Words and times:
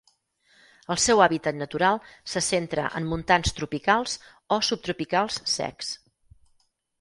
El 0.93 0.99
seu 1.01 1.19
hàbitat 1.25 1.59
natural 1.59 1.99
se 2.33 2.43
centra 2.45 2.85
en 3.01 3.05
montans 3.11 3.53
tropicals 3.59 4.17
o 4.57 4.61
subtropicals 4.71 5.39
secs. 5.59 5.93